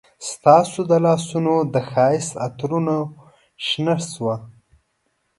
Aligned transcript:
ستا 0.29 0.57
د 0.89 0.91
لاسونو 1.05 1.55
د 1.73 1.75
ښایست 1.89 2.33
عطرونه 2.45 2.95
شنه 3.65 3.95
شوه 4.11 4.35